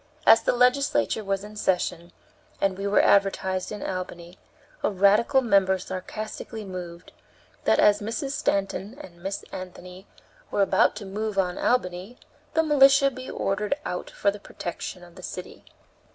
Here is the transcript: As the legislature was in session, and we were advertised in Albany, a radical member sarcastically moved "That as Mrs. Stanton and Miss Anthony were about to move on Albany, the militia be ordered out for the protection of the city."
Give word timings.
As 0.25 0.41
the 0.41 0.53
legislature 0.53 1.23
was 1.23 1.43
in 1.43 1.55
session, 1.55 2.11
and 2.59 2.75
we 2.75 2.87
were 2.87 3.03
advertised 3.03 3.71
in 3.71 3.85
Albany, 3.85 4.39
a 4.81 4.89
radical 4.89 5.43
member 5.43 5.77
sarcastically 5.77 6.65
moved 6.65 7.11
"That 7.65 7.77
as 7.77 8.01
Mrs. 8.01 8.31
Stanton 8.31 8.97
and 8.99 9.21
Miss 9.21 9.43
Anthony 9.51 10.07
were 10.49 10.63
about 10.63 10.95
to 10.95 11.05
move 11.05 11.37
on 11.37 11.59
Albany, 11.59 12.17
the 12.55 12.63
militia 12.63 13.11
be 13.11 13.29
ordered 13.29 13.75
out 13.85 14.09
for 14.09 14.31
the 14.31 14.39
protection 14.39 15.03
of 15.03 15.13
the 15.13 15.21
city." 15.21 15.65